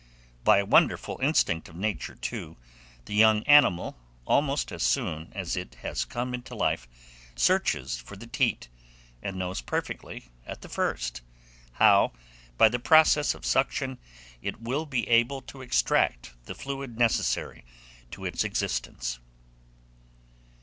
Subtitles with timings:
[0.43, 2.57] By a wonderful instinct of Nature, too,
[3.05, 6.87] the young animal, almost as soon as it has come into life,
[7.35, 8.67] searches for the teat,
[9.21, 11.21] and knows perfectly, at the first,
[11.73, 12.13] how,
[12.57, 13.99] by the process of suction,
[14.41, 17.63] it will be able to extract the fluid necessary
[18.09, 19.19] to its existence.